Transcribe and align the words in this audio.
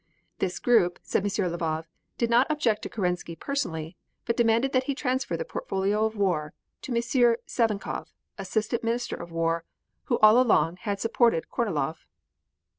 This 0.39 0.57
group, 0.57 0.97
said 1.03 1.21
M. 1.23 1.29
Lvov, 1.29 1.85
did 2.17 2.27
not 2.31 2.47
object 2.49 2.81
to 2.81 2.89
Kerensky 2.89 3.35
personally, 3.35 3.97
but 4.25 4.35
demanded 4.35 4.71
that 4.73 4.85
he 4.85 4.95
transfer 4.95 5.37
the 5.37 5.45
Portfolio 5.45 6.05
of 6.05 6.15
War 6.15 6.53
to 6.81 6.91
M. 6.91 6.99
Savinkov, 7.45 8.07
assistant 8.35 8.83
Minister 8.83 9.15
of 9.15 9.31
War, 9.31 9.63
who 10.05 10.17
all 10.17 10.41
along 10.41 10.77
had 10.77 10.99
supported 10.99 11.49
Kornilov. 11.49 11.97